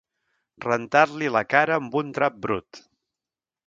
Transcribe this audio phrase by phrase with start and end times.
[0.65, 2.85] Rentar-li la cara amb un drap brut.